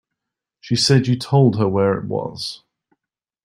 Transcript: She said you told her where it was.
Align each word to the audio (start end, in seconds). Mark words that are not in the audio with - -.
She 0.61 0.77
said 0.77 1.05
you 1.05 1.15
told 1.15 1.59
her 1.59 1.69
where 1.69 1.93
it 1.95 2.05
was. 2.05 2.63